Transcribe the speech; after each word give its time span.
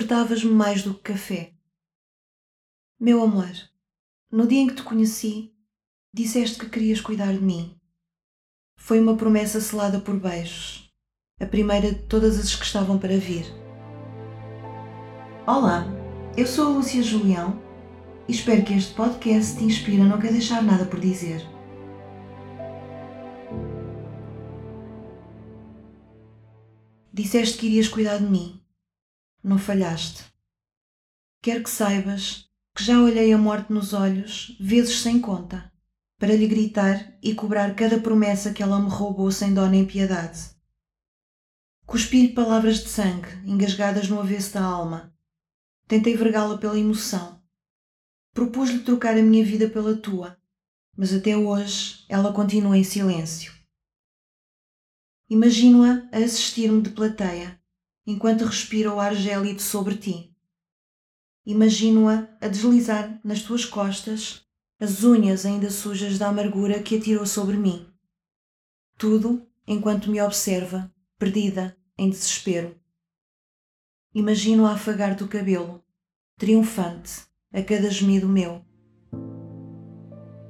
despertavas-me 0.00 0.50
mais 0.50 0.82
do 0.82 0.94
que 0.94 1.12
café. 1.12 1.52
Meu 2.98 3.22
amor, 3.22 3.52
no 4.32 4.46
dia 4.46 4.60
em 4.60 4.66
que 4.66 4.74
te 4.74 4.82
conheci, 4.82 5.52
disseste 6.12 6.58
que 6.58 6.70
querias 6.70 7.02
cuidar 7.02 7.34
de 7.34 7.42
mim. 7.42 7.78
Foi 8.78 8.98
uma 8.98 9.14
promessa 9.14 9.60
selada 9.60 10.00
por 10.00 10.18
beijos, 10.18 10.90
a 11.38 11.44
primeira 11.44 11.92
de 11.92 12.02
todas 12.04 12.38
as 12.38 12.54
que 12.56 12.64
estavam 12.64 12.98
para 12.98 13.18
vir. 13.18 13.44
Olá, 15.46 15.86
eu 16.34 16.46
sou 16.46 16.68
a 16.68 16.70
Lúcia 16.70 17.02
Julião 17.02 17.60
e 18.26 18.32
espero 18.32 18.64
que 18.64 18.72
este 18.72 18.94
podcast 18.94 19.58
te 19.58 19.64
inspire 19.64 20.00
a 20.00 20.04
não 20.04 20.18
quer 20.18 20.32
deixar 20.32 20.62
nada 20.62 20.86
por 20.86 20.98
dizer. 20.98 21.46
Disseste 27.12 27.58
que 27.58 27.66
irias 27.66 27.88
cuidar 27.88 28.16
de 28.16 28.24
mim. 28.24 28.60
Não 29.42 29.58
falhaste. 29.58 30.24
Quero 31.42 31.64
que 31.64 31.70
saibas 31.70 32.50
que 32.74 32.84
já 32.84 33.00
olhei 33.00 33.32
a 33.32 33.38
morte 33.38 33.72
nos 33.72 33.92
olhos, 33.94 34.56
vezes 34.60 35.00
sem 35.00 35.20
conta, 35.20 35.72
para 36.18 36.36
lhe 36.36 36.46
gritar 36.46 37.16
e 37.22 37.34
cobrar 37.34 37.74
cada 37.74 37.98
promessa 37.98 38.52
que 38.52 38.62
ela 38.62 38.78
me 38.78 38.90
roubou 38.90 39.32
sem 39.32 39.54
dó 39.54 39.66
nem 39.66 39.86
piedade. 39.86 40.50
Cuspi-lhe 41.86 42.34
palavras 42.34 42.84
de 42.84 42.88
sangue, 42.90 43.28
engasgadas 43.44 44.08
no 44.08 44.20
avesso 44.20 44.54
da 44.54 44.62
alma. 44.62 45.12
Tentei 45.88 46.16
vergá-la 46.16 46.58
pela 46.58 46.78
emoção. 46.78 47.42
Propus-lhe 48.32 48.80
trocar 48.80 49.16
a 49.16 49.22
minha 49.22 49.44
vida 49.44 49.68
pela 49.68 49.96
tua, 49.96 50.38
mas 50.96 51.12
até 51.12 51.36
hoje 51.36 52.04
ela 52.08 52.32
continua 52.32 52.78
em 52.78 52.84
silêncio. 52.84 53.52
Imagino-a 55.28 56.08
a 56.12 56.18
assistir-me 56.18 56.82
de 56.82 56.90
plateia, 56.90 57.59
enquanto 58.06 58.44
respira 58.44 58.92
o 58.92 59.00
ar 59.00 59.14
gélido 59.14 59.60
sobre 59.60 59.96
ti. 59.96 60.34
Imagino-a 61.44 62.28
a 62.40 62.48
deslizar 62.48 63.20
nas 63.24 63.42
tuas 63.42 63.64
costas 63.64 64.46
as 64.78 65.04
unhas 65.04 65.44
ainda 65.44 65.70
sujas 65.70 66.18
da 66.18 66.28
amargura 66.28 66.82
que 66.82 66.96
atirou 66.96 67.26
sobre 67.26 67.56
mim. 67.56 67.86
Tudo 68.96 69.46
enquanto 69.66 70.10
me 70.10 70.20
observa, 70.20 70.92
perdida, 71.18 71.76
em 71.98 72.08
desespero. 72.08 72.74
Imagino-a 74.14 74.72
afagar-te 74.72 75.22
o 75.22 75.28
cabelo, 75.28 75.84
triunfante, 76.38 77.22
a 77.52 77.62
cada 77.62 77.90
gemido 77.90 78.28
meu. 78.28 78.64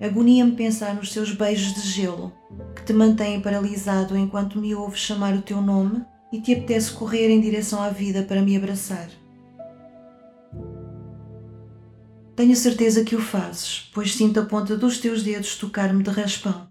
Agonia-me 0.00 0.56
pensar 0.56 0.94
nos 0.94 1.12
seus 1.12 1.32
beijos 1.32 1.72
de 1.74 1.88
gelo, 1.88 2.32
que 2.74 2.84
te 2.84 2.92
mantêm 2.92 3.40
paralisado 3.40 4.16
enquanto 4.16 4.58
me 4.58 4.74
ouves 4.74 5.00
chamar 5.00 5.34
o 5.34 5.42
teu 5.42 5.62
nome 5.62 6.04
e 6.32 6.40
te 6.40 6.52
apetece 6.52 6.92
correr 6.92 7.30
em 7.30 7.40
direção 7.40 7.80
à 7.80 7.90
vida 7.90 8.22
para 8.22 8.42
me 8.42 8.56
abraçar. 8.56 9.08
Tenho 12.34 12.54
certeza 12.54 13.02
que 13.02 13.16
o 13.16 13.20
fazes, 13.20 13.90
pois 13.94 14.14
sinto 14.14 14.40
a 14.40 14.44
ponta 14.44 14.76
dos 14.76 14.98
teus 14.98 15.22
dedos 15.22 15.56
tocar-me 15.56 16.02
de 16.02 16.10
raspão. 16.10 16.70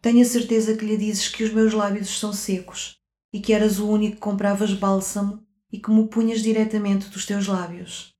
Tenho 0.00 0.22
a 0.22 0.24
certeza 0.24 0.76
que 0.76 0.84
lhe 0.84 0.96
dizes 0.96 1.28
que 1.28 1.42
os 1.42 1.52
meus 1.52 1.72
lábios 1.72 2.18
são 2.18 2.32
secos 2.32 2.96
e 3.32 3.40
que 3.40 3.52
eras 3.52 3.78
o 3.78 3.88
único 3.88 4.16
que 4.16 4.20
compravas 4.20 4.72
bálsamo 4.74 5.44
e 5.72 5.78
que 5.78 5.90
me 5.90 6.06
punhas 6.06 6.40
diretamente 6.40 7.08
dos 7.08 7.24
teus 7.24 7.46
lábios. 7.46 8.12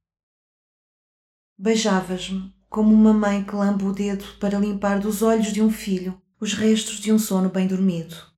Beijavas-me 1.59 2.53
como 2.69 2.95
uma 2.95 3.13
mãe 3.13 3.45
que 3.45 3.55
lambe 3.55 3.85
o 3.85 3.93
dedo 3.93 4.25
para 4.41 4.59
limpar 4.59 4.99
dos 4.99 5.23
olhos 5.23 5.53
de 5.53 5.63
um 5.63 5.71
filho 5.71 6.21
os 6.41 6.55
restos 6.55 6.99
de 6.99 7.13
um 7.13 7.19
sono 7.19 7.49
bem 7.49 7.69
dormido. 7.69 8.32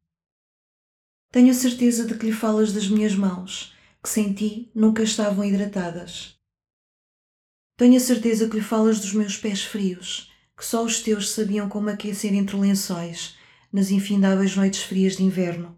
Tenho 1.34 1.50
a 1.50 1.54
certeza 1.54 2.06
de 2.06 2.14
que 2.14 2.26
lhe 2.26 2.32
falas 2.32 2.72
das 2.72 2.86
minhas 2.86 3.16
mãos, 3.16 3.74
que 4.00 4.08
sem 4.08 4.32
ti 4.32 4.70
nunca 4.72 5.02
estavam 5.02 5.44
hidratadas 5.44 6.34
tenho 7.76 7.96
a 7.96 8.00
certeza 8.00 8.48
que 8.48 8.56
lhe 8.56 8.62
falas 8.62 9.00
dos 9.00 9.12
meus 9.12 9.36
pés 9.36 9.64
frios, 9.64 10.30
que 10.56 10.64
só 10.64 10.84
os 10.84 11.00
teus 11.00 11.30
sabiam 11.30 11.68
como 11.68 11.90
aquecer 11.90 12.32
entre 12.32 12.56
lençóis, 12.56 13.36
nas 13.72 13.90
infindáveis 13.90 14.54
noites 14.54 14.84
frias 14.84 15.16
de 15.16 15.24
inverno. 15.24 15.76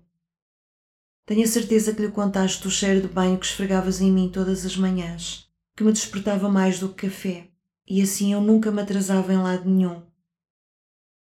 Tenho 1.25 1.43
a 1.43 1.47
certeza 1.47 1.95
que 1.95 2.03
lhe 2.03 2.13
contaste 2.13 2.63
do 2.63 2.71
cheiro 2.71 3.01
de 3.01 3.09
banho 3.09 3.39
que 3.39 3.47
esfregavas 3.47 4.03
em 4.03 4.13
mim 4.13 4.29
todas 4.31 4.67
as 4.67 4.77
manhãs, 4.77 5.49
que 5.75 5.83
me 5.83 5.91
despertava 5.91 6.51
mais 6.51 6.79
do 6.79 6.91
que 6.91 7.07
café, 7.07 7.49
e 7.89 8.03
assim 8.03 8.35
eu 8.35 8.43
nunca 8.43 8.71
me 8.71 8.83
atrasava 8.83 9.33
em 9.33 9.39
lado 9.39 9.69
nenhum. 9.69 10.03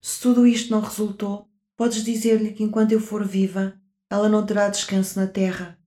Se 0.01 0.23
tudo 0.23 0.47
isto 0.47 0.71
não 0.71 0.81
resultou, 0.81 1.51
podes 1.77 2.03
dizer-lhe 2.03 2.53
que 2.53 2.65
enquanto 2.65 2.93
eu 2.93 3.01
for 3.01 3.27
viva, 3.27 3.79
ela 4.11 4.29
não 4.29 4.45
terá 4.45 4.69
descanso 4.69 5.19
na 5.19 5.27
terra. 5.27 5.79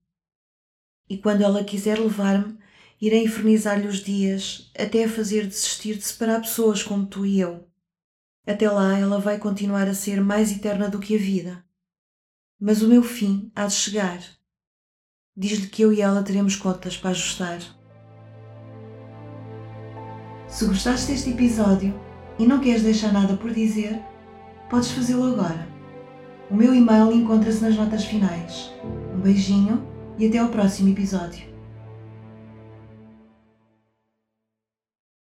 E 1.08 1.18
quando 1.18 1.42
ela 1.42 1.64
quiser 1.64 1.98
levar-me, 1.98 2.58
irei 3.00 3.24
infernizar-lhe 3.24 3.88
os 3.88 3.98
dias 3.98 4.70
até 4.78 5.04
a 5.04 5.08
fazer 5.08 5.46
desistir 5.46 5.96
de 5.96 6.04
separar 6.04 6.40
pessoas 6.40 6.82
como 6.82 7.06
tu 7.06 7.24
e 7.24 7.40
eu. 7.40 7.66
Até 8.46 8.70
lá 8.70 8.98
ela 8.98 9.18
vai 9.18 9.38
continuar 9.38 9.88
a 9.88 9.94
ser 9.94 10.20
mais 10.20 10.52
eterna 10.52 10.88
do 10.88 11.00
que 11.00 11.14
a 11.14 11.18
vida. 11.18 11.64
Mas 12.60 12.82
o 12.82 12.88
meu 12.88 13.02
fim 13.02 13.50
há 13.54 13.66
de 13.66 13.74
chegar. 13.74 14.20
Diz-lhe 15.36 15.68
que 15.68 15.82
eu 15.82 15.92
e 15.92 16.02
ela 16.02 16.22
teremos 16.22 16.56
contas 16.56 16.96
para 16.96 17.10
ajustar. 17.10 17.60
Se 20.46 20.66
gostaste 20.66 21.12
deste 21.12 21.30
episódio 21.30 21.98
e 22.38 22.46
não 22.46 22.60
queres 22.60 22.82
deixar 22.82 23.12
nada 23.12 23.36
por 23.36 23.52
dizer, 23.52 24.02
podes 24.68 24.90
fazê-lo 24.90 25.32
agora. 25.32 25.79
O 26.50 26.56
meu 26.56 26.74
e-mail 26.74 27.12
encontra-se 27.12 27.62
nas 27.62 27.76
notas 27.76 28.04
finais. 28.04 28.72
Um 29.14 29.20
beijinho 29.20 29.82
e 30.18 30.26
até 30.26 30.38
ao 30.38 30.48
próximo 30.48 30.88
episódio. 30.88 31.49